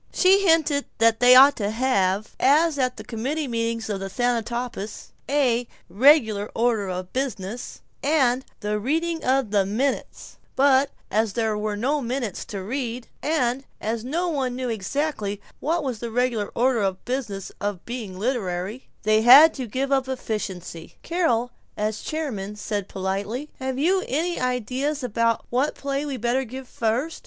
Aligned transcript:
She 0.11 0.47
hinted 0.47 0.85
that 0.97 1.19
they 1.19 1.35
ought 1.35 1.55
to 1.57 1.69
have 1.69 2.35
(as 2.39 2.79
at 2.79 2.97
the 2.97 3.03
committee 3.03 3.47
meetings 3.47 3.87
of 3.87 3.99
the 3.99 4.09
Thanatopsis) 4.09 5.11
a 5.29 5.67
"regular 5.91 6.49
order 6.55 6.89
of 6.89 7.13
business," 7.13 7.81
and 8.01 8.43
"the 8.61 8.79
reading 8.79 9.23
of 9.23 9.51
the 9.51 9.63
minutes," 9.63 10.37
but 10.55 10.89
as 11.11 11.33
there 11.33 11.55
were 11.55 11.77
no 11.77 12.01
minutes 12.01 12.45
to 12.45 12.63
read, 12.63 13.09
and 13.21 13.63
as 13.79 14.03
no 14.03 14.27
one 14.27 14.55
knew 14.55 14.69
exactly 14.69 15.39
what 15.59 15.83
was 15.83 15.99
the 15.99 16.09
regular 16.09 16.49
order 16.55 16.79
of 16.81 16.95
the 16.97 17.11
business 17.11 17.51
of 17.61 17.85
being 17.85 18.17
literary, 18.17 18.87
they 19.03 19.21
had 19.21 19.53
to 19.53 19.67
give 19.67 19.91
up 19.91 20.07
efficiency. 20.09 20.95
Carol, 21.03 21.51
as 21.77 22.01
chairman, 22.01 22.55
said 22.55 22.87
politely, 22.89 23.51
"Have 23.59 23.77
you 23.77 24.03
any 24.07 24.39
ideas 24.39 25.03
about 25.03 25.45
what 25.51 25.75
play 25.75 26.07
we'd 26.07 26.21
better 26.21 26.43
give 26.43 26.67
first?" 26.67 27.19